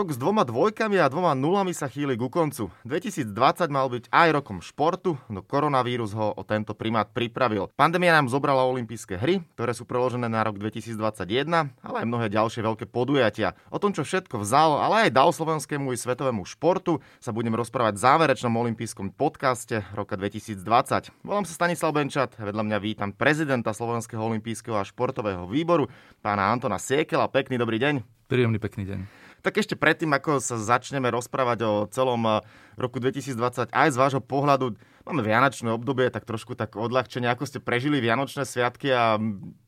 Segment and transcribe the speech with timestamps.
[0.00, 2.72] Rok s dvoma dvojkami a dvoma nulami sa chýli ku koncu.
[2.88, 3.36] 2020
[3.68, 7.68] mal byť aj rokom športu, no koronavírus ho o tento primát pripravil.
[7.76, 10.96] Pandémia nám zobrala olympijské hry, ktoré sú preložené na rok 2021,
[11.84, 13.52] ale aj mnohé ďalšie veľké podujatia.
[13.68, 18.00] O tom, čo všetko vzal, ale aj dal slovenskému i svetovému športu, sa budem rozprávať
[18.00, 21.12] v záverečnom olympijskom podcaste roka 2020.
[21.20, 25.92] Volám sa Stanislav Benčat, vedľa mňa vítam prezidenta Slovenského olympijského a športového výboru,
[26.24, 27.28] pána Antona Siekela.
[27.28, 28.00] Pekný dobrý deň.
[28.32, 29.19] Príjemný pekný deň.
[29.40, 32.44] Tak ešte predtým, ako sa začneme rozprávať o celom
[32.80, 37.58] roku 2020, aj z vášho pohľadu, máme vianočné obdobie, tak trošku tak odľahčenie, ako ste
[37.58, 39.16] prežili vianočné sviatky a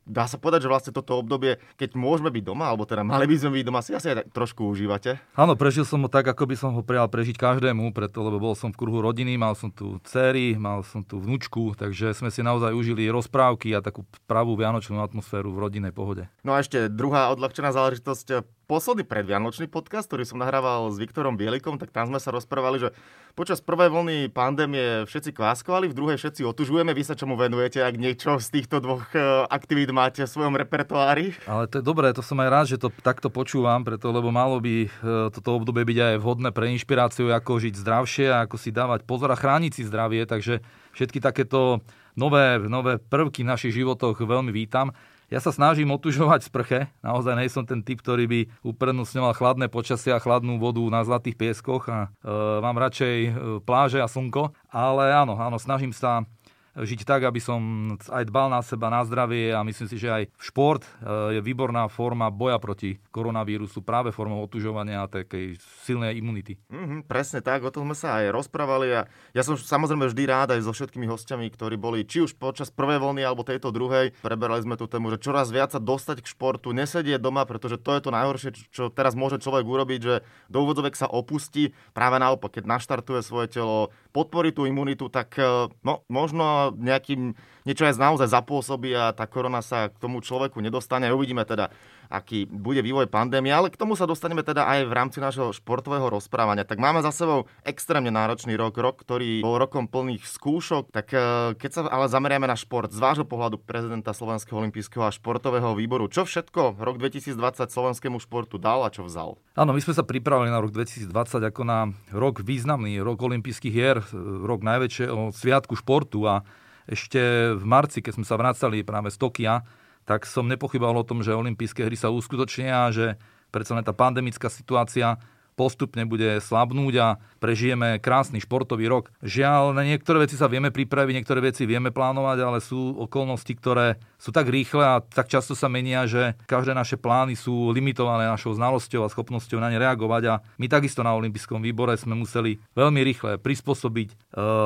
[0.03, 3.35] dá sa povedať, že vlastne toto obdobie, keď môžeme byť doma, alebo teda mali by
[3.39, 5.19] sme byť doma, si asi aj trošku užívate?
[5.33, 8.55] Áno, prežil som ho tak, ako by som ho prijal prežiť každému, preto, lebo bol
[8.55, 12.43] som v kruhu rodiny, mal som tu céry, mal som tu vnúčku, takže sme si
[12.43, 16.27] naozaj užili rozprávky a takú pravú vianočnú atmosféru v rodinnej pohode.
[16.43, 21.75] No a ešte druhá odľahčená záležitosť, posledný predvianočný podcast, ktorý som nahrával s Viktorom Bielikom,
[21.77, 22.89] tak tam sme sa rozprávali, že
[23.33, 26.93] počas prvej vlny pandémie všetci kváskovali, v druhej všetci otužujeme.
[26.93, 29.17] Vy sa čomu venujete, ak niečo z týchto dvoch e,
[29.49, 31.33] aktivít máte v svojom repertoári?
[31.49, 34.61] Ale to je dobré, to som aj rád, že to takto počúvam, preto, lebo malo
[34.61, 34.87] by e,
[35.33, 39.33] toto obdobie byť aj vhodné pre inšpiráciu, ako žiť zdravšie a ako si dávať pozor
[39.33, 40.29] a chrániť si zdravie.
[40.29, 40.61] Takže
[40.93, 41.81] všetky takéto
[42.13, 44.93] nové, nové prvky v našich životoch veľmi vítam.
[45.33, 46.93] Ja sa snažím otužovať sprche.
[47.01, 48.39] Naozaj nie som ten typ, ktorý by
[48.69, 52.29] uprednostňoval chladné počasie a chladnú vodu na Zlatých pieskoch a e,
[52.61, 53.31] mám radšej e,
[53.65, 54.53] pláže a slnko.
[54.69, 56.29] Ale áno, áno, snažím sa
[56.73, 57.61] žiť tak, aby som
[58.09, 61.85] aj dbal na seba, na zdravie a myslím si, že aj šport eh, je výborná
[61.85, 66.57] forma boja proti koronavírusu, práve formou otužovania a takej silnej imunity.
[66.73, 69.01] Mm-hmm, presne tak, o tom sme sa aj rozprávali a
[69.37, 72.97] ja som samozrejme vždy rád aj so všetkými hostiami, ktorí boli či už počas prvej
[72.97, 74.17] vlny alebo tejto druhej.
[74.25, 77.93] Preberali sme tú tému, že čoraz viac sa dostať k športu, nesedieť doma, pretože to
[77.93, 80.15] je to najhoršie, čo teraz môže človek urobiť, že
[80.49, 81.77] do úvodzovek sa opustí.
[81.93, 87.33] Práve naopak, keď naštartuje svoje telo, podporí tú imunitu, tak eh, no, možno nejakým,
[87.65, 91.09] niečo aj naozaj zapôsobí a tá korona sa k tomu človeku nedostane.
[91.09, 91.73] Uvidíme teda,
[92.11, 96.07] aký bude vývoj pandémie, ale k tomu sa dostaneme teda aj v rámci nášho športového
[96.09, 96.67] rozprávania.
[96.67, 100.91] Tak máme za sebou extrémne náročný rok, rok, ktorý bol rokom plných skúšok.
[100.91, 101.21] Tak eh,
[101.55, 106.07] keď sa ale zameriame na šport, z vášho pohľadu prezidenta Slovenského olympijského a športového výboru,
[106.09, 109.39] čo všetko rok 2020 slovenskému športu dal a čo vzal?
[109.53, 111.09] Áno, my sme sa pripravili na rok 2020
[111.49, 113.97] ako na rok významný, rok olympijských hier,
[114.43, 116.41] rok najväčšieho sviatku športu a
[116.83, 119.63] ešte v marci, keď sme sa vracali práve z Tokia,
[120.03, 123.15] tak som nepochyboval o tom, že olympijské hry sa uskutočnia a že
[123.53, 125.15] predsa tá pandemická situácia
[125.53, 129.13] postupne bude slabnúť a prežijeme krásny športový rok.
[129.21, 134.01] Žiaľ, na niektoré veci sa vieme pripraviť, niektoré veci vieme plánovať, ale sú okolnosti, ktoré
[134.23, 138.55] sú tak rýchle a tak často sa menia, že každé naše plány sú limitované našou
[138.55, 140.23] znalosťou a schopnosťou na ne reagovať.
[140.31, 144.15] A my takisto na Olympijskom výbore sme museli veľmi rýchle prispôsobiť e,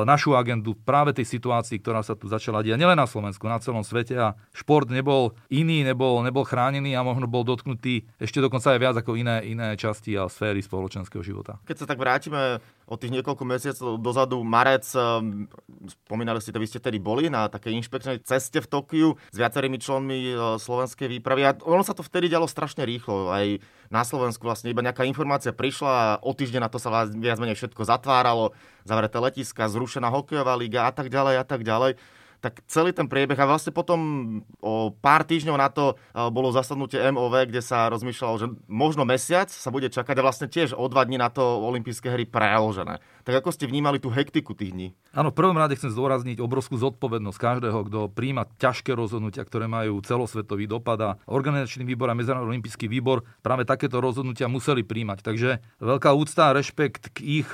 [0.06, 3.82] našu agendu práve tej situácii, ktorá sa tu začala diať nielen na Slovensku, na celom
[3.82, 4.14] svete.
[4.14, 8.94] A šport nebol iný, nebol, nebol chránený a možno bol dotknutý ešte dokonca aj viac
[9.02, 11.58] ako iné, iné časti a sféry spolu spoločenského života.
[11.66, 15.50] Keď sa tak vrátime o tých niekoľko mesiacov dozadu, marec, ehm,
[16.06, 19.82] spomínali ste to, vy ste tedy boli na takej inšpekčnej ceste v Tokiu s viacerými
[19.82, 23.34] členmi e, slovenskej výpravy a ono sa to vtedy dialo strašne rýchlo.
[23.34, 23.58] Aj
[23.90, 27.58] na Slovensku vlastne iba nejaká informácia prišla a o týždeň na to sa viac menej
[27.58, 28.54] všetko zatváralo,
[28.86, 31.98] zavreté letiska, zrušená hokejová liga a tak ďalej a tak ďalej
[32.38, 34.00] tak celý ten priebeh a vlastne potom
[34.62, 35.98] o pár týždňov na to
[36.30, 40.78] bolo zasadnutie MOV, kde sa rozmýšľalo, že možno mesiac sa bude čakať a vlastne tiež
[40.78, 43.02] o dva dní na to olympijské hry preložené.
[43.26, 44.88] Tak ako ste vnímali tú hektiku tých dní?
[45.12, 50.00] Áno, v prvom rade chcem zdôrazniť obrovskú zodpovednosť každého, kto príjma ťažké rozhodnutia, ktoré majú
[50.00, 55.20] celosvetový dopad a organizačný výbor a Medzinárodný olympijský výbor práve takéto rozhodnutia museli príjmať.
[55.20, 57.50] Takže veľká úcta a rešpekt k ich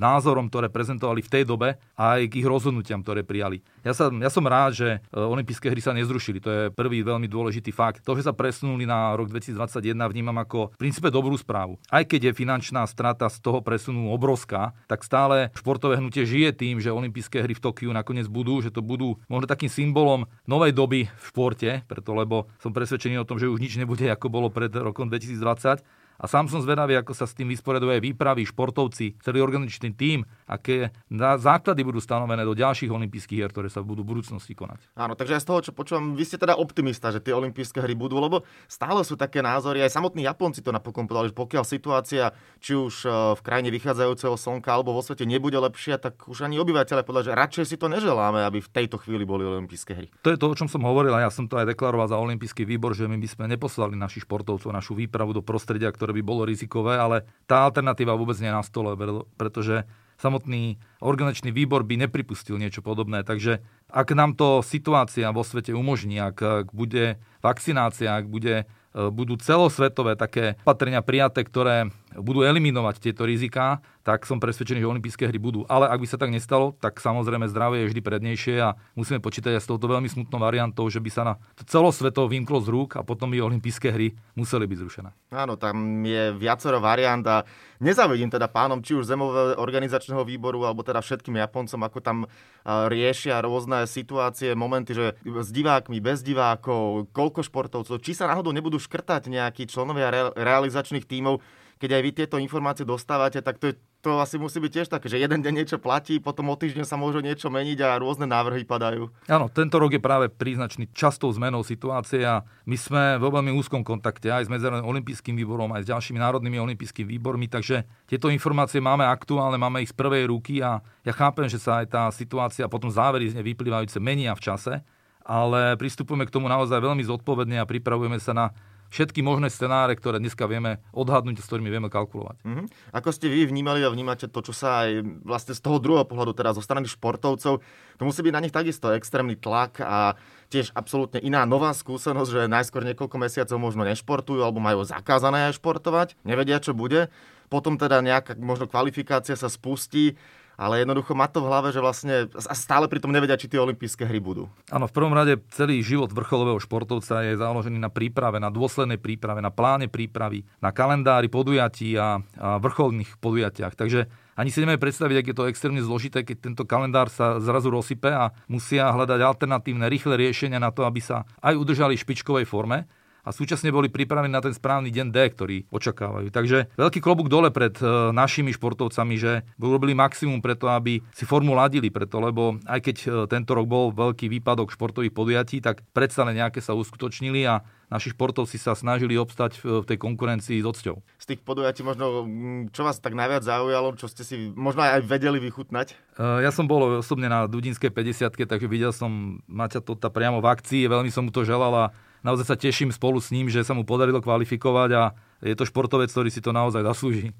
[0.00, 3.60] názorom, ktoré prezentovali v tej dobe a aj k ich rozhodnutiam, ktoré prijali.
[3.84, 6.40] Ja, sa, ja som rád, že e, olympijské hry sa nezrušili.
[6.40, 8.00] To je prvý veľmi dôležitý fakt.
[8.08, 11.76] To, že sa presunuli na rok 2021, vnímam ako v princípe dobrú správu.
[11.92, 16.80] Aj keď je finančná strata z toho presunu obrovská, tak stále športové hnutie žije tým,
[16.80, 21.12] že olympijské hry v Tokiu nakoniec budú, že to budú možno takým symbolom novej doby
[21.12, 24.72] v športe, preto lebo som presvedčený o tom, že už nič nebude ako bolo pred
[24.72, 29.40] rokom 2020 a sám som zvedavý, ako sa s tým vysporiaduje aj výpravy, športovci, celý
[29.40, 30.92] organizačný tím, aké
[31.40, 34.92] základy budú stanovené do ďalších olympijských hier, ktoré sa budú v budúcnosti konať.
[35.00, 37.96] Áno, takže aj z toho, čo počúvam, vy ste teda optimista, že tie olympijské hry
[37.96, 42.36] budú, lebo stále sú také názory, aj samotní Japonci to napokon povedali, že pokiaľ situácia
[42.60, 43.08] či už e,
[43.38, 47.38] v krajine vychádzajúceho slnka alebo vo svete nebude lepšia, tak už ani obyvateľe povedali, že
[47.38, 50.12] radšej si to neželáme, aby v tejto chvíli boli olympijské hry.
[50.20, 52.68] To je to, o čom som hovoril a ja som to aj deklaroval za olympijský
[52.68, 56.26] výbor, že my by sme neposlali našich športovcov, našu výpravu do prostredia, ktoré ktoré by
[56.26, 58.98] bolo rizikové, ale tá alternatíva vôbec nie je na stole,
[59.38, 59.86] pretože
[60.18, 63.22] samotný organizačný výbor by nepripustil niečo podobné.
[63.22, 69.06] Takže ak nám to situácia vo svete umožní, ak, ak bude vakcinácia, ak bude E,
[69.06, 75.28] budú celosvetové také opatrenia prijaté, ktoré budú eliminovať tieto riziká, tak som presvedčený, že olympijské
[75.28, 75.68] hry budú.
[75.68, 79.60] Ale ak by sa tak nestalo, tak samozrejme zdravie je vždy prednejšie a musíme počítať
[79.60, 81.34] aj s touto veľmi smutnou variantou, že by sa na
[81.68, 85.10] celosvetovo vymklo z rúk a potom by olympijské hry museli byť zrušené.
[85.36, 87.44] Áno, tam je viacero variant a
[87.84, 92.18] nezavidím teda pánom či už zemového organizačného výboru alebo teda všetkým Japoncom, ako tam
[92.64, 98.80] riešia rôzne situácie, momenty, že s divákmi, bez divákov, koľko športovcov, či sa náhodou nebudú
[98.80, 101.40] škrtať nejakí členovia realizačných tímov,
[101.80, 103.74] keď aj vy tieto informácie dostávate, tak to, je,
[104.04, 107.00] to asi musí byť tiež také, že jeden deň niečo platí, potom o týždeň sa
[107.00, 109.08] môže niečo meniť a rôzne návrhy padajú.
[109.32, 113.80] Áno, tento rok je práve príznačný častou zmenou situácie a my sme vo veľmi úzkom
[113.80, 118.84] kontakte aj s Medzinárodným olympijským výborom, aj s ďalšími národnými olympijskými výbormi, takže tieto informácie
[118.84, 122.68] máme aktuálne, máme ich z prvej ruky a ja chápem, že sa aj tá situácia
[122.68, 124.84] potom závery z nej vyplývajúce menia v čase,
[125.24, 128.46] ale pristupujeme k tomu naozaj veľmi zodpovedne a pripravujeme sa na
[128.90, 132.42] všetky možné scenáre, ktoré dneska vieme odhadnúť, s ktorými vieme kalkulovať.
[132.42, 132.66] Mm-hmm.
[132.90, 136.34] Ako ste vy vnímali a vnímate to, čo sa aj vlastne z toho druhého pohľadu,
[136.34, 140.18] teda zo strany športovcov, to musí byť na nich takisto extrémny tlak a
[140.50, 145.62] tiež absolútne iná nová skúsenosť, že najskôr niekoľko mesiacov možno nešportujú alebo majú zakázané aj
[145.62, 147.08] športovať, nevedia, čo bude.
[147.50, 150.18] Potom teda nejaká možno kvalifikácia sa spustí
[150.60, 154.20] ale jednoducho má to v hlave, že vlastne stále pritom nevedia, či tie olympijské hry
[154.20, 154.44] budú.
[154.68, 159.40] Áno, v prvom rade celý život vrcholového športovca je založený na príprave, na dôslednej príprave,
[159.40, 163.72] na pláne prípravy, na kalendári podujatí a, a vrcholných podujatiach.
[163.72, 167.72] Takže ani si nevieme predstaviť, ak je to extrémne zložité, keď tento kalendár sa zrazu
[167.72, 172.44] rozsype a musia hľadať alternatívne rýchle riešenia na to, aby sa aj udržali v špičkovej
[172.44, 172.84] forme
[173.24, 176.32] a súčasne boli pripravení na ten správny deň D, ktorý očakávajú.
[176.32, 181.52] Takže veľký klobúk dole pred e, našimi športovcami, že urobili maximum preto, aby si formu
[181.52, 186.22] ladili preto, lebo aj keď e, tento rok bol veľký výpadok športových podujatí, tak predsa
[186.26, 191.02] nejaké sa uskutočnili a naši športovci sa snažili obstať v tej konkurencii s odsťou.
[191.18, 195.02] Z tých podujatí možno, mm, čo vás tak najviac zaujalo, čo ste si možno aj
[195.02, 195.92] vedeli vychutnať?
[196.16, 200.50] E, ja som bol osobne na Dudinskej 50 takže videl som Maťa Tota priamo v
[200.54, 201.84] akcii, veľmi som mu to želal a
[202.22, 205.02] naozaj sa teším spolu s ním, že sa mu podarilo kvalifikovať a
[205.44, 207.32] je to športovec, ktorý si to naozaj zaslúži.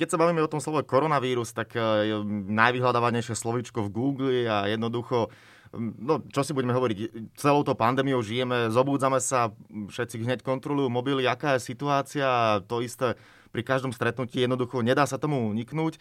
[0.00, 2.08] Keď sa bavíme o tom slove koronavírus, tak e,
[2.48, 5.28] najvyhľadávanejšie slovičko v Google a jednoducho
[5.76, 6.98] no, čo si budeme hovoriť,
[7.38, 13.14] celou to pandémiou žijeme, zobúdzame sa, všetci hneď kontrolujú mobily, aká je situácia, to isté
[13.50, 15.98] pri každom stretnutí jednoducho nedá sa tomu uniknúť.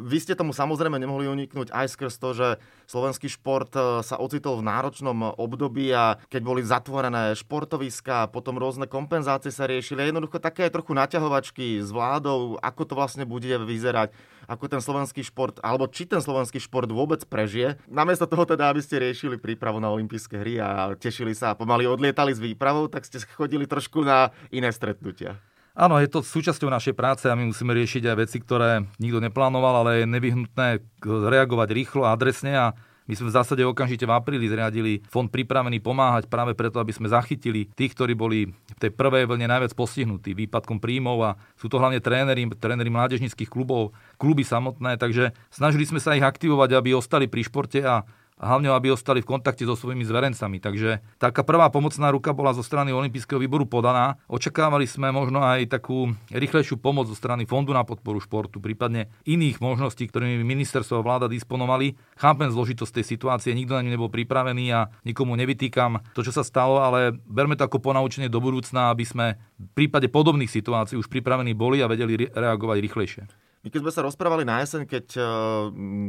[0.00, 2.48] Vy ste tomu samozrejme nemohli uniknúť aj skrz to, že
[2.88, 8.88] slovenský šport e, sa ocitol v náročnom období a keď boli zatvorené športoviska, potom rôzne
[8.88, 10.08] kompenzácie sa riešili.
[10.08, 14.16] Jednoducho také trochu naťahovačky s vládou, ako to vlastne bude vyzerať
[14.48, 17.76] ako ten slovenský šport, alebo či ten slovenský šport vôbec prežije.
[17.84, 21.84] Namiesto toho teda, aby ste riešili prípravu na olympijské hry a tešili sa a pomaly
[21.84, 25.36] odlietali s výpravou, tak ste chodili trošku na iné stretnutia.
[25.74, 29.82] Áno, je to súčasťou našej práce a my musíme riešiť aj veci, ktoré nikto neplánoval,
[29.82, 30.68] ale je nevyhnutné
[31.02, 32.66] reagovať rýchlo a adresne a
[33.04, 37.10] my sme v zásade okamžite v apríli zriadili fond pripravený pomáhať práve preto, aby sme
[37.10, 41.76] zachytili tých, ktorí boli v tej prvej vlne najviac postihnutí výpadkom príjmov a sú to
[41.76, 47.28] hlavne tréneri, tréneri mládežnických klubov, kluby samotné, takže snažili sme sa ich aktivovať, aby ostali
[47.28, 48.08] pri športe a
[48.44, 50.60] a hlavne, aby ostali v kontakte so svojimi zverencami.
[50.60, 54.20] Takže taká prvá pomocná ruka bola zo strany Olympijského výboru podaná.
[54.28, 59.64] Očakávali sme možno aj takú rýchlejšiu pomoc zo strany Fondu na podporu športu, prípadne iných
[59.64, 61.96] možností, ktorými ministerstvo a vláda disponovali.
[62.20, 66.44] Chápem zložitosť tej situácie, nikto na ňu nebol pripravený a nikomu nevytýkam to, čo sa
[66.44, 71.08] stalo, ale berme to ako ponaučenie do budúcna, aby sme v prípade podobných situácií už
[71.08, 73.43] pripravení boli a vedeli reagovať rýchlejšie.
[73.64, 75.24] My keď sme sa rozprávali na jeseň, keď uh,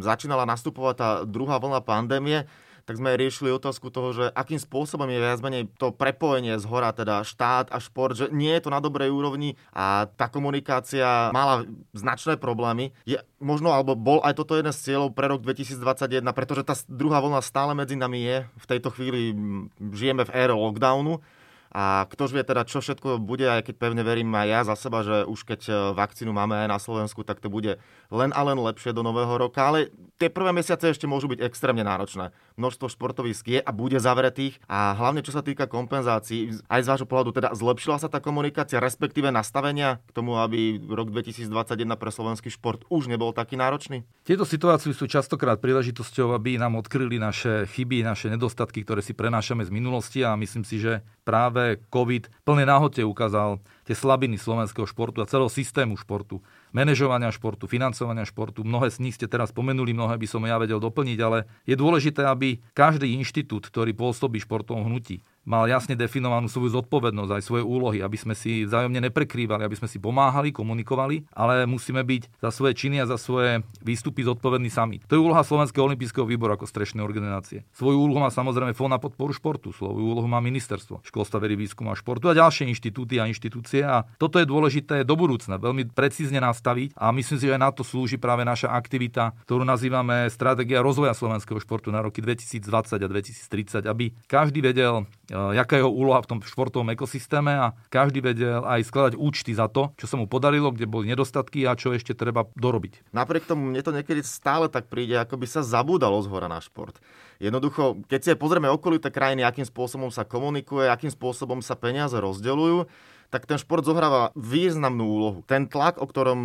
[0.03, 2.43] začínala nastupovať tá druhá vlna pandémie,
[2.85, 6.93] tak sme riešili otázku toho, že akým spôsobom je viac menej to prepojenie z hora,
[6.93, 11.65] teda štát a šport, že nie je to na dobrej úrovni a tá komunikácia mala
[11.97, 12.93] značné problémy.
[13.09, 17.17] Je možno, alebo bol aj toto jeden z cieľov pre rok 2021, pretože tá druhá
[17.25, 18.37] vlna stále medzi nami je.
[18.53, 19.33] V tejto chvíli
[19.81, 21.25] žijeme v ére lockdownu
[21.75, 25.03] a ktože vie teda, čo všetko bude, aj keď pevne verím aj ja za seba,
[25.03, 28.55] že už keď e, vakcínu máme aj na Slovensku, tak to bude len a len
[28.55, 29.59] lepšie do nového roka.
[29.59, 32.31] Ale tie prvé mesiace ešte môžu byť extrémne náročné.
[32.55, 37.07] Množstvo športovisk je a bude zavretých a hlavne čo sa týka kompenzácií, aj z vášho
[37.11, 41.51] pohľadu teda zlepšila sa tá komunikácia, respektíve nastavenia k tomu, aby rok 2021
[41.99, 44.07] pre slovenský šport už nebol taký náročný?
[44.23, 49.67] Tieto situácie sú častokrát príležitosťou, aby nám odkryli naše chyby, naše nedostatky, ktoré si prenášame
[49.67, 55.21] z minulosti a myslím si, že práve COVID plne náhote ukázal tie slabiny slovenského športu
[55.21, 56.41] a celého systému športu
[56.75, 58.67] manažovania športu, financovania športu.
[58.67, 62.27] Mnohé z nich ste teraz spomenuli, mnohé by som ja vedel doplniť, ale je dôležité,
[62.27, 68.01] aby každý inštitút, ktorý pôsobí športovom hnutí, mal jasne definovanú svoju zodpovednosť, aj svoje úlohy,
[68.01, 72.73] aby sme si vzájomne neprekrývali, aby sme si pomáhali, komunikovali, ale musíme byť za svoje
[72.73, 74.99] činy a za svoje výstupy zodpovední sami.
[75.05, 77.63] To je úloha Slovenského olympijského výboru ako strešnej organizácie.
[77.77, 81.93] Svoju úlohu má samozrejme Fond na podporu športu, svoju úlohu má ministerstvo, školstva, vedy, výskumu
[81.93, 83.85] a športu a ďalšie inštitúty a inštitúcie.
[83.85, 87.69] A toto je dôležité do budúcna, veľmi precízne nastaviť a myslím si, že aj na
[87.69, 92.65] to slúži práve naša aktivita, ktorú nazývame stratégia rozvoja slovenského športu na roky 2020
[92.97, 98.21] a 2030, aby každý vedel jaká je jeho úloha v tom športovom ekosystéme a každý
[98.21, 101.93] vedel aj skladať účty za to, čo sa mu podarilo, kde boli nedostatky a čo
[101.93, 103.13] ešte treba dorobiť.
[103.13, 106.61] Napriek tomu mne to niekedy stále tak príde, ako by sa zabúdalo z hora na
[106.61, 106.97] šport.
[107.41, 112.87] Jednoducho, keď si pozrieme okolité krajiny, akým spôsobom sa komunikuje, akým spôsobom sa peniaze rozdeľujú,
[113.33, 115.39] tak ten šport zohráva významnú úlohu.
[115.49, 116.39] Ten tlak, o ktorom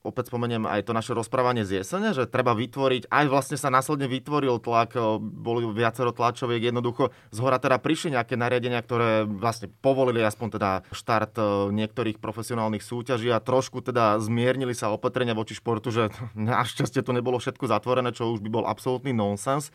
[0.00, 4.08] opäť spomeniem aj to naše rozprávanie z jesene, že treba vytvoriť, aj vlastne sa následne
[4.08, 10.24] vytvoril tlak, boli viacero tlačoviek, jednoducho z hora teda prišli nejaké nariadenia, ktoré vlastne povolili
[10.24, 11.42] aspoň teda štart e,
[11.74, 17.36] niektorých profesionálnych súťaží a trošku teda zmiernili sa opatrenia voči športu, že našťastie to nebolo
[17.36, 19.70] všetko zatvorené, čo už by bol absolútny nonsens.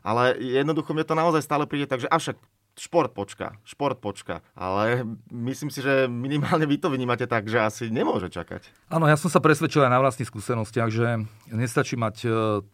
[0.00, 2.40] Ale jednoducho mne to naozaj stále príde, takže avšak
[2.80, 4.40] šport počka, šport počka.
[4.56, 8.88] Ale myslím si, že minimálne vy to vnímate tak, že asi nemôže čakať.
[8.88, 12.28] Áno, ja som sa presvedčil aj na vlastných skúsenostiach, že nestačí mať e,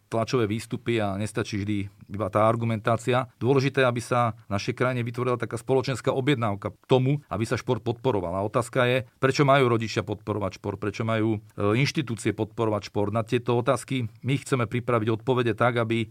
[0.07, 3.27] tlačové výstupy a nestačí vždy iba tá argumentácia.
[3.35, 7.83] Dôležité, aby sa v našej krajine vytvorila taká spoločenská objednávka k tomu, aby sa šport
[7.83, 8.31] podporoval.
[8.31, 11.39] A otázka je, prečo majú rodičia podporovať šport, prečo majú e,
[11.75, 13.11] inštitúcie podporovať šport.
[13.11, 16.09] Na tieto otázky my chceme pripraviť odpovede tak, aby e,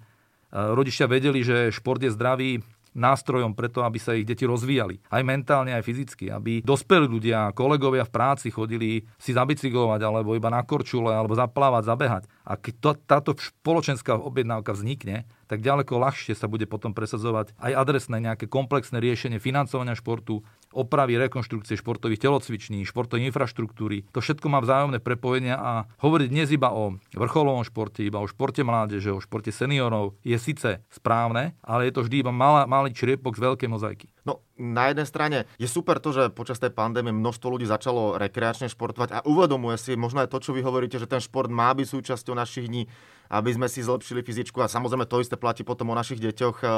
[0.53, 2.61] rodičia vedeli, že šport je zdravý
[2.97, 4.99] nástrojom preto, aby sa ich deti rozvíjali.
[5.13, 6.33] Aj mentálne, aj fyzicky.
[6.33, 11.85] Aby dospelí ľudia, kolegovia v práci chodili si zabicyklovať, alebo iba na korčule, alebo zaplávať,
[11.87, 12.25] zabehať.
[12.49, 17.73] A keď to, táto spoločenská objednávka vznikne, tak ďaleko ľahšie sa bude potom presadzovať aj
[17.79, 24.09] adresné nejaké komplexné riešenie financovania športu, opravy, rekonštrukcie športových telocviční, športovej infraštruktúry.
[24.11, 28.65] To všetko má vzájomné prepojenia a hovoriť dnes iba o vrcholovom športe, iba o športe
[28.65, 33.37] mládeže, o športe seniorov je síce správne, ale je to vždy iba malá, malý čriepok
[33.37, 34.09] z veľkej mozaiky.
[34.27, 38.67] No, na jednej strane je super to, že počas tej pandémie množstvo ľudí začalo rekreačne
[38.67, 41.87] športovať a uvedomuje si možno aj to, čo vy hovoríte, že ten šport má byť
[41.87, 42.91] súčasťou našich dní,
[43.31, 46.71] aby sme si zlepšili fyzičku a samozrejme to isté platí potom o našich deťoch, eh,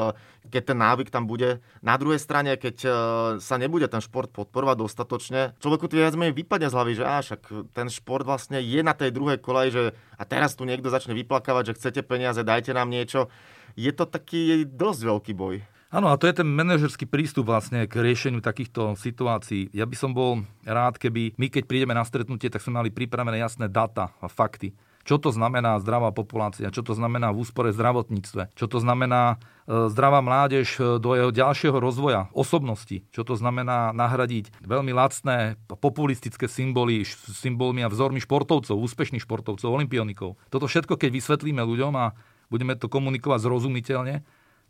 [0.52, 1.64] keď ten návyk tam bude.
[1.81, 2.93] Na druhej strane, keď eh,
[3.40, 7.25] sa nebude ten šport podporovať dostatočne, človeku to viac menej vypadne z hlavy, že á,
[7.25, 9.83] však ten šport vlastne je na tej druhej koleji, že
[10.21, 13.33] a teraz tu niekto začne vyplakávať, že chcete peniaze, dajte nám niečo.
[13.73, 15.77] Je to taký dosť veľký boj.
[15.88, 19.73] Áno, a to je ten manažerský prístup vlastne k riešeniu takýchto situácií.
[19.73, 23.40] Ja by som bol rád, keby my, keď prídeme na stretnutie, tak sme mali pripravené
[23.40, 24.76] jasné data a fakty.
[25.09, 29.88] Čo to znamená zdravá populácia, čo to znamená v úspore zdravotníctve, čo to znamená e,
[29.88, 36.52] zdravá mládež e, do jeho ďalšieho rozvoja, osobnosti, čo to znamená nahradiť veľmi lacné populistické
[36.52, 40.37] symboly, symbolmi a vzormi športovcov, úspešných športovcov, olimpionikov.
[40.52, 42.12] Toto všetko, keď vysvetlíme ľuďom a
[42.52, 44.21] budeme to komunikovať zrozumiteľne,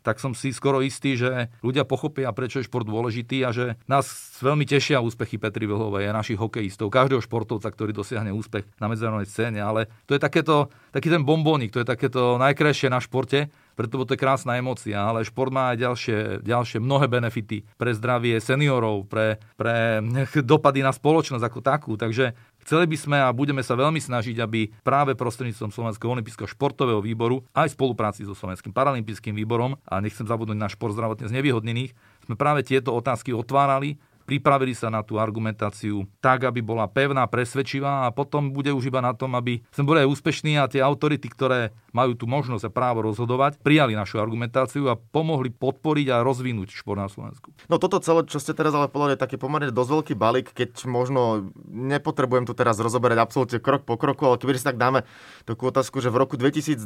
[0.01, 4.07] tak som si skoro istý, že ľudia pochopia, prečo je šport dôležitý a že nás
[4.39, 9.27] veľmi tešia úspechy Petri Vlhovej a našich hokejistov, každého športovca, ktorý dosiahne úspech na medzinárodnej
[9.27, 9.59] scéne.
[9.59, 14.11] Ale to je takéto, taký ten bombónik, to je takéto najkrajšie na športe, preto to
[14.11, 19.39] je krásna emocia, ale šport má aj ďalšie, ďalšie mnohé benefity pre zdravie seniorov, pre,
[19.55, 20.03] pre
[20.51, 21.91] dopady na spoločnosť ako takú.
[21.95, 22.35] Takže
[22.69, 27.41] Chceli by sme a budeme sa veľmi snažiť, aby práve prostredníctvom Slovenského olympijského športového výboru
[27.57, 31.97] aj v spolupráci so Slovenským paralympijským výborom a nechcem zabudnúť na šport zdravotne znevýhodnených,
[32.29, 33.97] sme práve tieto otázky otvárali
[34.29, 39.01] pripravili sa na tú argumentáciu tak, aby bola pevná, presvedčivá a potom bude už iba
[39.01, 42.71] na tom, aby sme boli aj úspešní a tie autority, ktoré majú tú možnosť a
[42.71, 47.49] právo rozhodovať, prijali našu argumentáciu a pomohli podporiť a rozvinúť šport na Slovensku.
[47.65, 50.85] No toto celé, čo ste teraz ale povedali, je taký pomerne dosť veľký balík, keď
[50.85, 55.09] možno nepotrebujem tu teraz rozoberať absolútne krok po kroku, ale keby si tak dáme
[55.49, 56.85] takú otázku, že v roku 2021,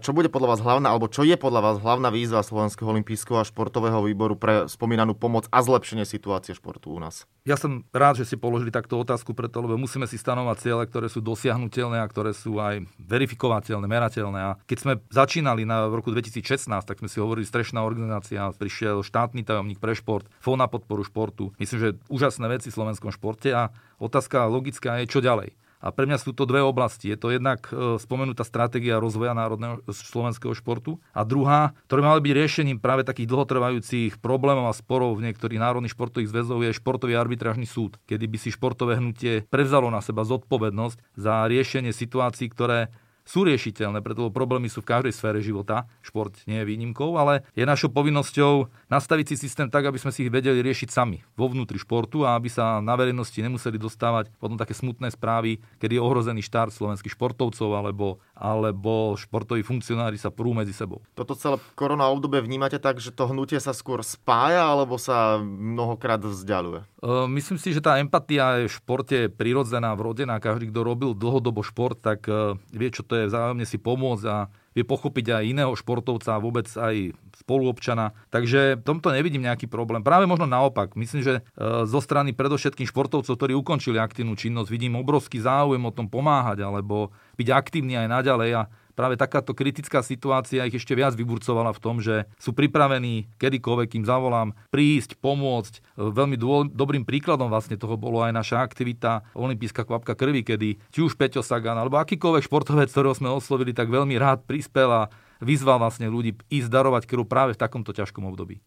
[0.00, 3.44] čo bude podľa vás hlavná, alebo čo je podľa vás hlavná výzva Slovenského olympijského a
[3.44, 7.26] športového výboru pre spomínanú pomoc a zlepšenie situácie športu u nás?
[7.44, 11.12] Ja som rád, že si položili takto otázku preto, lebo musíme si stanovať ciele, ktoré
[11.12, 14.40] sú dosiahnutelné a ktoré sú aj verifikovateľné, merateľné.
[14.40, 19.04] A keď sme začínali na, v roku 2016, tak sme si hovorili strešná organizácia, prišiel
[19.04, 21.52] štátny tajomník pre šport, fond na podporu športu.
[21.60, 25.52] Myslím, že úžasné veci v slovenskom športe a otázka logická je, čo ďalej.
[25.84, 27.12] A pre mňa sú to dve oblasti.
[27.12, 32.32] Je to jednak e, spomenutá stratégia rozvoja národného slovenského športu a druhá, ktorá mala byť
[32.32, 37.68] riešením práve takých dlhotrvajúcich problémov a sporov v niektorých národných športových zväzov je športový arbitrážny
[37.68, 42.88] súd, kedy by si športové hnutie prevzalo na seba zodpovednosť za riešenie situácií, ktoré
[43.24, 45.88] sú riešiteľné, preto problémy sú v každej sfére života.
[46.04, 50.28] Šport nie je výnimkou, ale je našou povinnosťou nastaviť si systém tak, aby sme si
[50.28, 54.60] ich vedeli riešiť sami vo vnútri športu a aby sa na verejnosti nemuseli dostávať potom
[54.60, 60.52] také smutné správy, kedy je ohrozený štart slovenských športovcov alebo, alebo športoví funkcionári sa prú
[60.52, 61.00] medzi sebou.
[61.16, 66.20] Toto celé korona obdobie vnímate tak, že to hnutie sa skôr spája alebo sa mnohokrát
[66.20, 66.84] vzdialuje?
[67.32, 70.36] Myslím si, že tá empatia je v športe prirodzená, vrodená.
[70.36, 72.28] Každý, kto robil dlhodobo šport, tak
[72.68, 76.42] vie, čo to to je vzájomne si pomôcť a vie pochopiť aj iného športovca a
[76.42, 77.14] vôbec aj
[77.46, 78.10] spoluobčana.
[78.34, 80.02] Takže v tomto nevidím nejaký problém.
[80.02, 80.98] Práve možno naopak.
[80.98, 81.42] Myslím, že e,
[81.86, 87.14] zo strany predovšetkým športovcov, ktorí ukončili aktívnu činnosť, vidím obrovský záujem o tom pomáhať alebo
[87.38, 88.62] byť aktívny aj naďalej a
[88.94, 94.04] práve takáto kritická situácia ich ešte viac vyburcovala v tom, že sú pripravení kedykoľvek im
[94.06, 95.98] zavolám prísť, pomôcť.
[95.98, 101.00] Veľmi dô, dobrým príkladom vlastne toho bolo aj naša aktivita Olympijská kvapka krvi, kedy či
[101.02, 105.02] už Peťo Sagan alebo akýkoľvek športovec, ktorého sme oslovili, tak veľmi rád prispel a
[105.42, 108.62] vyzval vlastne ľudí ísť darovať krv práve v takomto ťažkom období.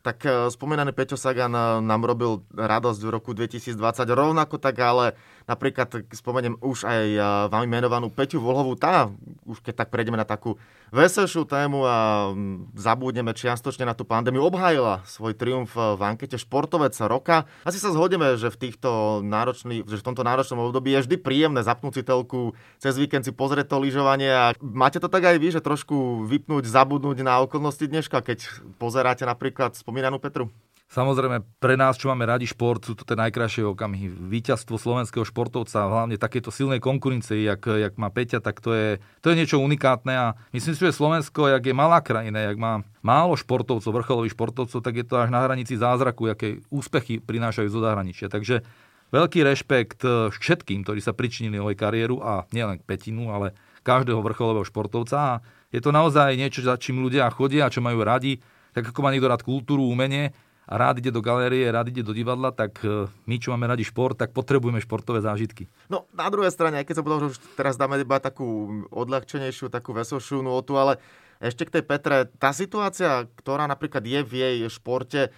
[0.00, 3.76] tak e, spomínaný Peťo Sagan e, nám robil radosť v roku 2020.
[4.08, 5.14] Rovnako tak ale
[5.48, 8.76] napríklad spomeniem už aj e, vami menovanú Peťu Volhovú.
[8.76, 9.08] Tá,
[9.46, 10.58] už keď tak prejdeme na takú
[10.90, 12.30] veselšiu tému a
[12.74, 17.46] zabudneme čiastočne na tú pandémiu, obhájila svoj triumf v ankete Športovec roka.
[17.62, 21.62] Asi sa zhodneme, že v, týchto náročný, že v tomto náročnom období je vždy príjemné
[21.62, 25.54] zapnúť si telku, cez víkend si pozrieť to lyžovanie a máte to tak aj vy,
[25.54, 28.50] že trošku vypnúť, zabudnúť na okolnosti dneška, keď
[28.82, 30.50] pozeráte napríklad spomínanú Petru?
[30.90, 34.10] Samozrejme, pre nás, čo máme radi šport, sú to tie najkrajšie okamihy.
[34.10, 39.30] Výťazstvo slovenského športovca, hlavne takéto silnej konkurencie, jak, jak má Peťa, tak to je, to
[39.30, 43.38] je niečo unikátne a myslím si, že Slovensko, jak je malá krajina, jak má málo
[43.38, 48.26] športovcov, vrcholových športovcov, tak je to až na hranici zázraku, aké úspechy prinášajú zo zahraničia.
[48.26, 48.66] Takže
[49.14, 50.02] veľký rešpekt
[50.34, 53.54] všetkým, ktorí sa pričinili o jej kariéru a nielen Petinu, ale
[53.86, 55.16] každého vrcholového športovca.
[55.22, 55.32] A
[55.70, 59.30] je to naozaj niečo, za čím ľudia chodia, čo majú radi tak ako má niekto
[59.30, 60.30] rád kultúru, umenie
[60.66, 63.82] a rád ide do galérie, rád ide do divadla, tak e, my, čo máme radi
[63.82, 65.66] šport, tak potrebujeme športové zážitky.
[65.88, 69.96] No na druhej strane, aj keď som povedal, že teraz dáme iba takú odľahčenejšiu, takú
[69.96, 71.00] veselšiu notu, ale
[71.40, 75.32] ešte k tej Petre, tá situácia, ktorá napríklad je v jej športe,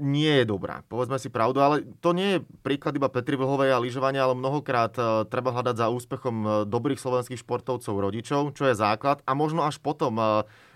[0.00, 0.86] nie je dobrá.
[0.86, 4.94] Povedzme si pravdu, ale to nie je príklad iba Petri Vlhovej a lyžovania, ale mnohokrát
[4.96, 9.66] uh, treba hľadať za úspechom uh, dobrých slovenských športovcov rodičov, čo je základ a možno
[9.66, 10.16] až potom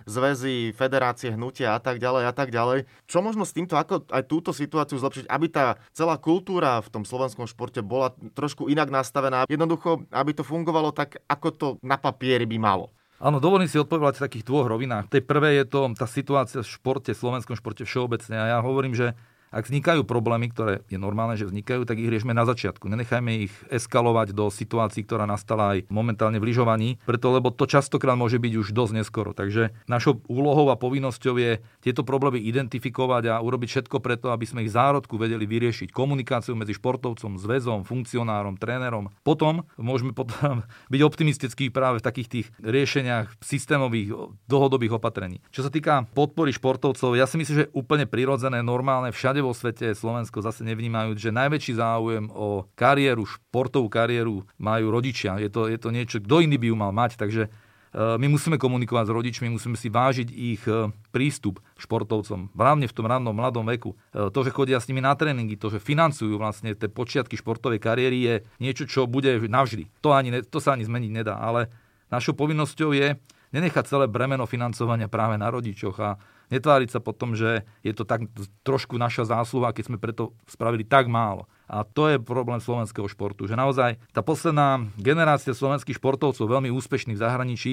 [0.05, 2.89] zväzy, federácie, hnutia a tak ďalej a tak ďalej.
[3.09, 7.05] Čo možno s týmto, ako aj túto situáciu zlepšiť, aby tá celá kultúra v tom
[7.05, 12.45] slovenskom športe bola trošku inak nastavená, jednoducho, aby to fungovalo tak, ako to na papieri
[12.45, 12.93] by malo.
[13.23, 15.09] Áno, dovolím si odpovedať v takých dvoch rovinách.
[15.09, 18.37] Tej prvej je to tá situácia v športe, v slovenskom športe všeobecne.
[18.37, 19.17] A ja hovorím, že
[19.55, 22.91] ak vznikajú problémy, ktoré je normálne, že vznikajú, tak ich riešme na začiatku.
[22.91, 28.19] Nenechajme ich eskalovať do situácií, ktorá nastala aj momentálne v lyžovaní, preto lebo to častokrát
[28.19, 29.31] môže byť už dosť neskoro.
[29.31, 34.67] Takže našou úlohou a povinnosťou je tieto problémy identifikovať a urobiť všetko preto, aby sme
[34.67, 35.95] ich zárodku vedeli vyriešiť.
[35.95, 39.15] Komunikáciu medzi športovcom, zväzom, funkcionárom, trénerom.
[39.23, 45.39] Potom môžeme potom byť optimistickí práve v takých tých riešeniach systémových dlhodobých opatrení.
[45.55, 49.93] Čo sa týka podpory športovcov, ja si myslím, že úplne prirodzené, normálne všade vo svete
[49.93, 55.37] Slovensko zase nevnímajú, že najväčší záujem o kariéru, športovú kariéru majú rodičia.
[55.37, 57.49] Je to, je to niečo, kto iný by ju mal mať, takže e,
[57.95, 63.07] my musíme komunikovať s rodičmi, musíme si vážiť ich e, prístup športovcom, hlavne v tom
[63.07, 63.93] rannom mladom veku.
[64.11, 67.79] E, to, že chodia s nimi na tréningy, to, že financujú vlastne tie počiatky športovej
[67.79, 69.93] kariéry je niečo, čo bude navždy.
[70.01, 71.69] To, ani to sa ani zmeniť nedá, ale
[72.09, 73.21] našou povinnosťou je
[73.55, 76.19] nenechať celé bremeno financovania práve na rodičoch a
[76.53, 78.29] Netváriť sa potom, že je to tak
[78.67, 81.49] trošku naša zásluha, keď sme preto spravili tak málo.
[81.65, 87.17] A to je problém slovenského športu, že naozaj tá posledná generácia slovenských športovcov, veľmi úspešných
[87.17, 87.73] v zahraničí,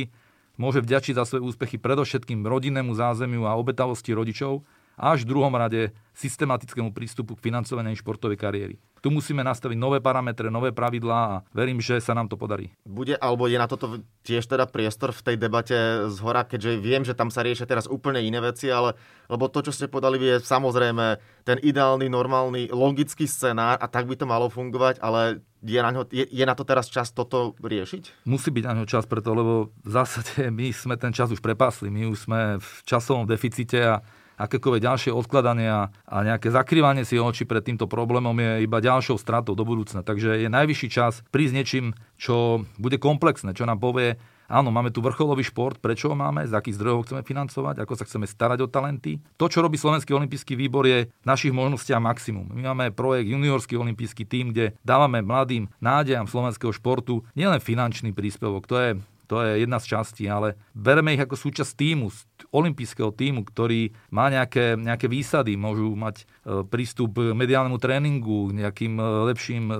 [0.59, 4.63] môže vďačiť za svoje úspechy predovšetkým rodinnému zázemiu a obetavosti rodičov,
[4.99, 8.75] až v druhom rade systematickému prístupu k financovaniu športovej kariéry.
[9.01, 12.69] Tu musíme nastaviť nové parametre, nové pravidlá a verím, že sa nám to podarí.
[12.85, 17.01] Bude alebo je na toto tiež teda priestor v tej debate z hora, keďže viem,
[17.01, 18.93] že tam sa riešia teraz úplne iné veci, ale
[19.25, 24.13] lebo to, čo ste podali, je samozrejme ten ideálny, normálny, logický scenár a tak by
[24.13, 28.25] to malo fungovať, ale je na, ňo, je, je na to teraz čas toto riešiť?
[28.25, 31.93] Musí byť na ňo čas preto, lebo v zásade my sme ten čas už prepásli.
[31.93, 34.01] My už sme v časovom deficite a
[34.41, 39.53] akékoľvek ďalšie odkladanie a nejaké zakrývanie si oči pred týmto problémom je iba ďalšou stratou
[39.53, 40.01] do budúcna.
[40.01, 41.85] Takže je najvyšší čas prísť niečím,
[42.17, 44.17] čo bude komplexné, čo nám povie,
[44.51, 48.03] áno, máme tu vrcholový šport, prečo ho máme, z akých zdrojov chceme financovať, ako sa
[48.03, 49.23] chceme starať o talenty.
[49.39, 52.51] To, čo robí Slovenský olimpijský výbor, je v našich možnostiach maximum.
[52.51, 58.67] My máme projekt juniorský olimpijský tým, kde dávame mladým nádejam slovenského športu nielen finančný príspevok,
[58.67, 58.89] to je
[59.31, 62.11] to je jedna z častí, ale bereme ich ako súčasť týmu,
[62.51, 68.99] olympijského týmu, ktorý má nejaké, nejaké výsady, môžu mať e, prístup k mediálnemu tréningu, nejakým
[68.99, 69.75] e, lepším e,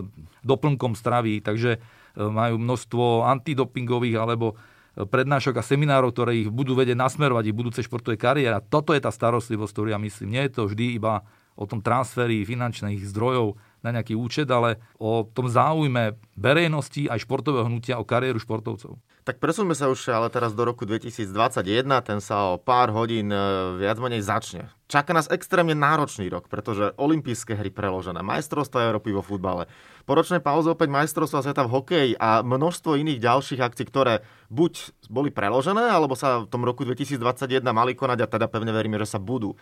[0.47, 4.59] doplnkom stravy, takže majú množstvo antidopingových alebo
[4.99, 8.59] prednášok a seminárov, ktoré ich budú vedieť nasmerovať ich budúce športové kariéry.
[8.67, 10.35] Toto je tá starostlivosť, ktorú ja myslím.
[10.35, 11.23] Nie je to vždy iba
[11.55, 17.71] o tom transferi finančných zdrojov na nejaký účet, ale o tom záujme verejnosti aj športového
[17.71, 18.99] hnutia o kariéru športovcov.
[19.21, 23.37] Tak presuňme sa už ale teraz do roku 2021, ten sa o pár hodín e,
[23.77, 24.73] viac menej začne.
[24.89, 29.69] Čaká nás extrémne náročný rok, pretože olympijské hry preložené, majstrovstvá Európy vo futbale,
[30.09, 35.05] po ročnej pauze opäť majstrovstvá sveta v hokeji a množstvo iných ďalších akcií, ktoré buď
[35.05, 39.05] boli preložené, alebo sa v tom roku 2021 mali konať a teda pevne veríme, že
[39.05, 39.53] sa budú.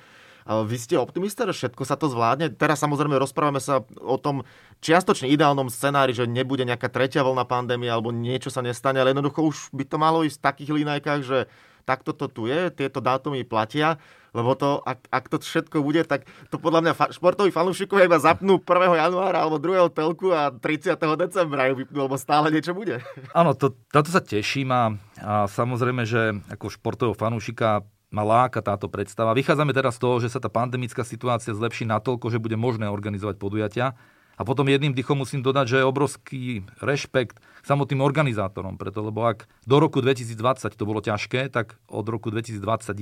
[0.50, 2.50] Vy ste optimista, že všetko sa to zvládne?
[2.58, 4.42] Teraz samozrejme rozprávame sa o tom
[4.82, 9.46] čiastočne ideálnom scenári, že nebude nejaká tretia vlna pandémie alebo niečo sa nestane, ale jednoducho
[9.46, 11.46] už by to malo ísť v takých linajkách, že
[11.86, 14.02] takto to tu je, tieto dátumy platia,
[14.34, 18.22] lebo to, ak, ak to všetko bude, tak to podľa mňa fa- športoví fanúšikovia iba
[18.22, 19.06] zapnú 1.
[19.06, 19.90] januára alebo 2.
[19.94, 20.98] telku a 30.
[20.98, 23.02] decembra ju vypnú, lebo stále niečo bude.
[23.38, 28.90] Áno, to, toto sa teším a, a samozrejme, že ako športového fanúšika ma láka táto
[28.90, 29.38] predstava.
[29.38, 33.38] Vychádzame teraz z toho, že sa tá pandemická situácia zlepší natoľko, že bude možné organizovať
[33.38, 33.94] podujatia.
[34.40, 36.44] A potom jedným dychom musím dodať, že je obrovský
[36.80, 42.32] rešpekt samotným organizátorom, preto lebo ak do roku 2020 to bolo ťažké, tak od roku
[42.32, 42.96] 2021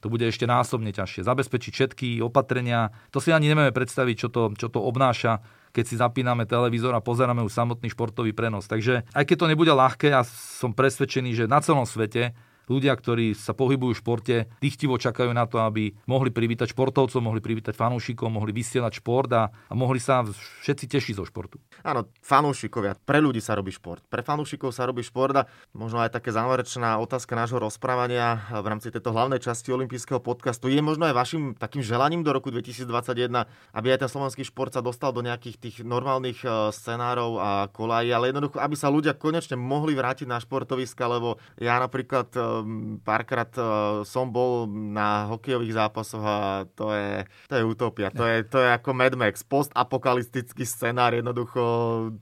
[0.00, 1.24] to bude ešte násobne ťažšie.
[1.24, 5.96] Zabezpečiť všetky opatrenia, to si ani nevieme predstaviť, čo to, čo to obnáša, keď si
[6.00, 8.64] zapíname televízor a pozeráme už samotný športový prenos.
[8.64, 12.36] Takže aj keď to nebude ľahké, ja som presvedčený, že na celom svete
[12.68, 17.40] ľudia, ktorí sa pohybujú v športe, dychtivo čakajú na to, aby mohli privítať športovcov, mohli
[17.40, 20.24] privítať fanúšikov, mohli vysielať šport a, a mohli sa
[20.64, 21.60] všetci tešiť zo športu.
[21.84, 24.00] Áno, fanúšikovia, pre ľudí sa robí šport.
[24.08, 28.88] Pre fanúšikov sa robí šport a možno aj také záverečná otázka nášho rozprávania v rámci
[28.88, 30.70] tejto hlavnej časti olympijského podcastu.
[30.70, 34.80] Je možno aj vašim takým želaním do roku 2021, aby aj ten slovenský šport sa
[34.80, 39.58] dostal do nejakých tých normálnych e, scenárov a kolají, ale jednoducho, aby sa ľudia konečne
[39.58, 42.53] mohli vrátiť na športoviska, lebo ja napríklad e,
[43.02, 43.64] párkrát eh,
[44.06, 46.38] som bol na hokejových zápasoch a
[46.78, 48.08] to je, to je utopia.
[48.14, 51.62] To je, to je ako Mad Max, postapokalyptický scenár, jednoducho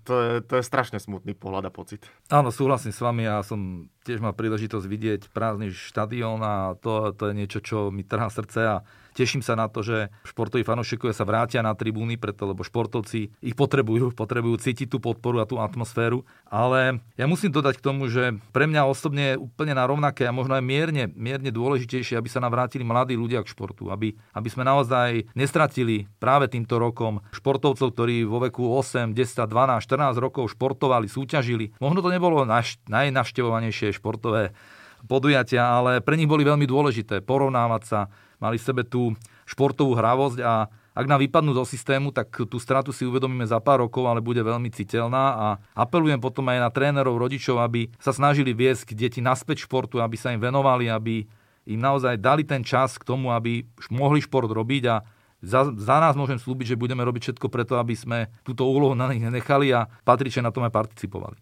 [0.07, 2.07] to je, to je strašne smutný pohľad a pocit.
[2.33, 7.31] Áno, súhlasím s vami, ja som tiež mal príležitosť vidieť prázdny štadión a to, to
[7.31, 8.77] je niečo, čo mi trhá srdce a
[9.13, 13.57] Teším sa na to, že športoví fanúšikovia sa vrátia na tribúny, preto lebo športovci ich
[13.57, 16.25] potrebujú, potrebujú cítiť tú podporu a tú atmosféru.
[16.49, 20.33] Ale ja musím dodať k tomu, že pre mňa osobne je úplne na rovnaké a
[20.33, 24.49] možno aj mierne, mierne dôležitejšie, aby sa nám vrátili mladí ľudia k športu, aby, aby
[24.49, 30.57] sme naozaj nestratili práve týmto rokom športovcov, ktorí vo veku 8, 10, 12, 14 rokov
[30.57, 31.77] športovali, súťažili.
[31.85, 34.57] Možno to nebolo naš, najnavštevovanejšie športové
[35.07, 38.01] podujatia, ale pre nich boli veľmi dôležité porovnávať sa,
[38.43, 39.15] mali v sebe tú
[39.47, 43.81] športovú hravosť a ak nám vypadnú do systému, tak tú stratu si uvedomíme za pár
[43.81, 48.53] rokov, ale bude veľmi citeľná a apelujem potom aj na trénerov, rodičov, aby sa snažili
[48.53, 51.25] viesť deti naspäť športu, aby sa im venovali, aby
[51.65, 55.01] im naozaj dali ten čas k tomu, aby mohli šport robiť a
[55.43, 59.11] za, za nás môžem slúbiť, že budeme robiť všetko preto, aby sme túto úlohu na
[59.11, 61.41] nich nenechali a patrične na tom aj participovali.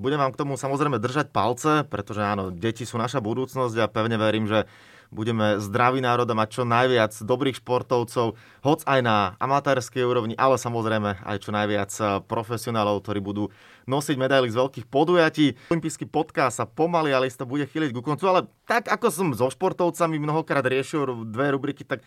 [0.00, 4.16] Budem vám k tomu samozrejme držať palce, pretože áno, deti sú naša budúcnosť a pevne
[4.16, 4.64] verím, že
[5.12, 10.56] budeme zdravý národ a mať čo najviac dobrých športovcov, hoc aj na amatérskej úrovni, ale
[10.56, 13.52] samozrejme aj čo najviac eh, profesionálov, ktorí budú
[13.84, 15.68] nosiť medaily z veľkých podujatí.
[15.68, 19.52] Olympijský podcast sa pomaly, ale to bude chýliť ku koncu, ale tak ako som so
[19.52, 22.00] športovcami mnohokrát riešil dve rubriky, tak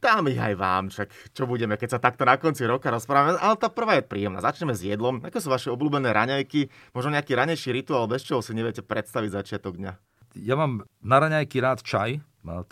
[0.00, 3.36] dám ich aj vám, však čo budeme, keď sa takto na konci roka rozprávame.
[3.38, 4.40] Ale tá prvá je príjemná.
[4.40, 5.20] Začneme s jedlom.
[5.20, 6.72] Ako sú vaše obľúbené raňajky?
[6.96, 9.92] Možno nejaký ranejší rituál, bez čoho si neviete predstaviť začiatok dňa?
[10.38, 12.22] ja mám na raňajky rád čaj,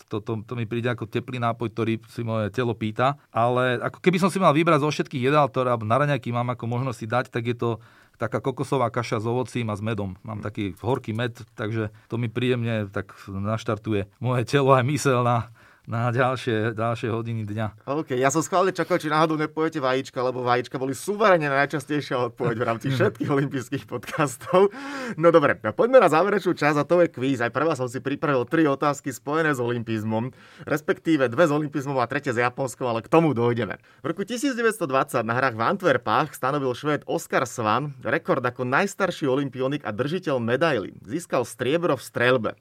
[0.09, 3.21] to, to, to mi príde ako teplý nápoj, ktorý si moje telo pýta.
[3.29, 6.65] Ale ako keby som si mal vybrať zo všetkých jedál, ktoré na raňajky mám ako
[6.65, 7.71] možnosť si dať, tak je to
[8.19, 10.17] taká kokosová kaša s ovocím a s medom.
[10.25, 15.53] Mám taký horký med, takže to mi príjemne tak naštartuje moje telo aj mysel na,
[15.89, 17.89] na ďalšie, ďalšie hodiny dňa.
[17.89, 22.57] OK, ja som schválne čakal, či náhodou nepoviete vajíčka, lebo vajíčka boli suverene najčastejšia odpoveď
[22.61, 24.69] v rámci všetkých olympijských podcastov.
[25.17, 27.41] No dobre, poďme na záverečnú časť a to je kvíz.
[27.41, 30.29] Aj pre vás som si pripravil tri otázky spojené s olympizmom,
[30.69, 33.81] respektíve dve s olympizmom a tretie s Japonskom, ale k tomu dojdeme.
[34.05, 39.89] V roku 1920 na hrách v Antwerpách stanovil švéd Oskar Svan rekord ako najstarší olimpionik
[39.89, 40.93] a držiteľ medaily.
[41.01, 42.53] Získal striebro v streľbe.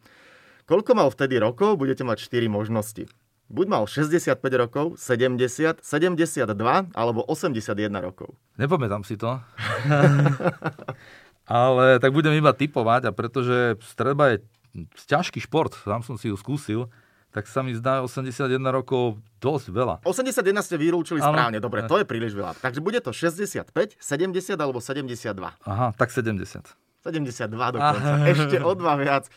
[0.67, 1.79] Koľko mal vtedy rokov?
[1.79, 3.07] Budete mať 4 možnosti.
[3.47, 6.43] Buď mal 65 rokov, 70, 72
[6.91, 8.35] alebo 81 rokov.
[8.59, 9.39] Nepamätám si to.
[11.47, 14.37] Ale tak budem iba typovať a pretože strelba je
[15.07, 16.91] ťažký šport, sám som si ju skúsil,
[17.31, 19.95] tak sa mi zdá 81 rokov dosť veľa.
[20.03, 21.31] 81 ste vylúčili ano.
[21.31, 22.59] správne, dobre, to je príliš veľa.
[22.59, 25.31] Takže bude to 65, 70 alebo 72.
[25.63, 26.67] Aha, tak 70.
[27.07, 29.31] 72 dokonca, ešte o dva viac.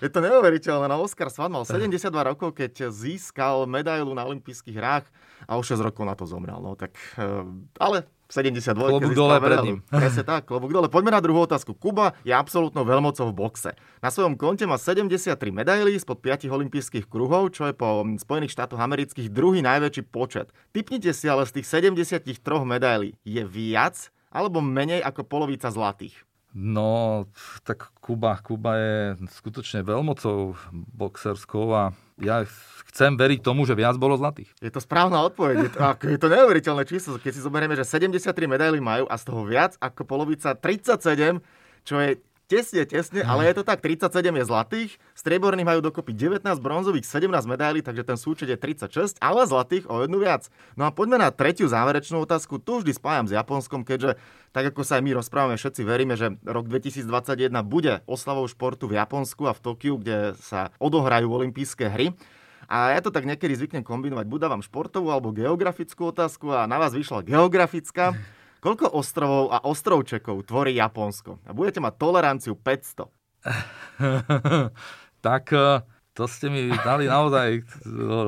[0.00, 0.88] Je to neuveriteľné.
[0.88, 5.06] No Oskar Svan mal 72 rokov, keď získal medailu na olympijských hrách
[5.44, 6.56] a o 6 rokov na to zomrel.
[6.56, 7.44] No tak, eh,
[7.76, 8.78] ale 72.
[8.78, 9.78] Klobúk dole pred ním.
[9.90, 10.86] Presne tak, klobúk dole.
[10.86, 11.74] Poďme na druhú otázku.
[11.74, 13.70] Kuba je absolútnou veľmocou v boxe.
[13.98, 18.78] Na svojom konte má 73 medailí spod 5 olympijských kruhov, čo je po Spojených štátoch
[18.78, 20.54] amerických druhý najväčší počet.
[20.70, 22.22] Typnite si ale z tých 73
[22.62, 23.18] medailí.
[23.26, 26.29] Je viac alebo menej ako polovica zlatých?
[26.50, 27.24] No,
[27.62, 28.94] tak Kuba, Kuba je
[29.38, 30.58] skutočne veľmocou
[30.98, 32.42] boxerskou a ja
[32.90, 34.50] chcem veriť tomu, že viac bolo zlatých.
[34.58, 35.56] Je to správna odpoveď.
[35.62, 37.22] Je to, ako, je to neuveriteľné číslo.
[37.22, 41.38] Keď si zoberieme, že 73 medaily majú a z toho viac ako polovica 37,
[41.86, 42.18] čo je
[42.50, 47.46] Tesne, tesne, ale je to tak, 37 je zlatých, strieborní majú dokopy 19 bronzových, 17
[47.46, 50.50] medailí, takže ten súčet je 36, ale zlatých o jednu viac.
[50.74, 54.18] No a poďme na tretiu záverečnú otázku, tu vždy spájam s Japonskom, keďže
[54.50, 58.98] tak ako sa aj my rozprávame, všetci veríme, že rok 2021 bude oslavou športu v
[58.98, 62.18] Japonsku a v Tokiu, kde sa odohrajú olympijské hry.
[62.66, 64.26] A ja to tak niekedy zvyknem kombinovať.
[64.26, 68.18] Buď dávam športovú alebo geografickú otázku a na vás vyšla geografická.
[68.60, 71.40] Koľko ostrovov a ostrovčekov tvorí Japonsko?
[71.48, 73.08] A budete mať toleranciu 500.
[75.26, 75.80] tak eh,
[76.12, 77.64] to ste mi dali naozaj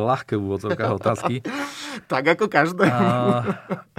[0.08, 1.44] ľahké úvodzovkách otázky.
[2.12, 2.88] tak ako každé.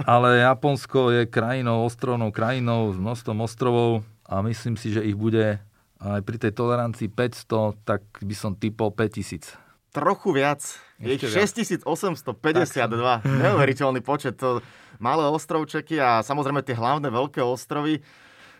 [0.02, 5.62] ale Japonsko je krajinou, ostrovnou krajinou s množstvom ostrovov a myslím si, že ich bude
[6.02, 10.58] aj pri tej tolerancii 500, tak by som typol 5000 trochu viac.
[10.98, 12.26] Je 6852.
[13.22, 14.34] Neuveriteľný počet.
[14.42, 14.58] To
[14.98, 18.02] malé ostrovčeky a samozrejme tie hlavné veľké ostrovy.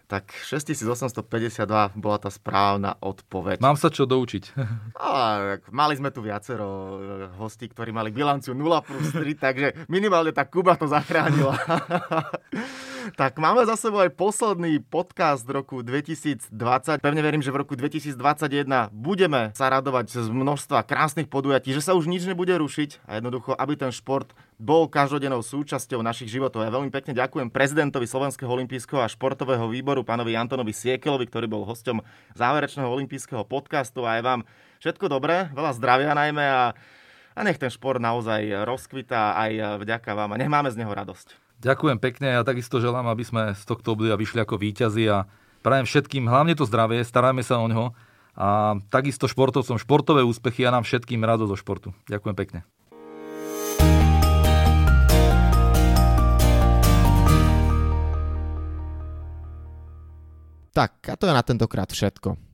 [0.05, 1.65] Tak 6852
[1.97, 3.57] bola tá správna odpoveď.
[3.65, 4.53] Mám sa čo doučiť.
[5.01, 10.37] A, mali sme tu viacero eh, hostí, ktorí mali bilanciu 0 plus 3, takže minimálne
[10.37, 11.57] tá Kuba to zachránila.
[13.13, 16.49] Tak máme za sebou aj posledný podcast roku 2020.
[17.05, 18.17] Pevne verím, že v roku 2021
[18.97, 23.53] budeme sa radovať z množstva krásnych podujatí, že sa už nič nebude rušiť a jednoducho,
[23.53, 26.65] aby ten šport bol každodennou súčasťou našich životov.
[26.65, 31.69] Ja veľmi pekne ďakujem prezidentovi Slovenského olympijského a športového výboru, pánovi Antonovi Siekelovi, ktorý bol
[31.69, 32.01] hosťom
[32.41, 34.41] záverečného olympijského podcastu a aj vám
[34.81, 36.65] všetko dobré, veľa zdravia najmä a
[37.35, 41.44] a nech ten šport naozaj rozkvita aj vďaka vám a nech máme z neho radosť.
[41.61, 45.29] Ďakujem pekne a takisto želám, aby sme z tohto obdobia vyšli ako víťazi a
[45.65, 47.95] prajem všetkým hlavne to zdravie, starajme sa o ňo
[48.35, 51.89] a takisto športovcom športové úspechy a nám všetkým radosť zo športu.
[52.11, 52.61] Ďakujem pekne.
[60.75, 62.54] Tak, a to je na tentokrát všetko.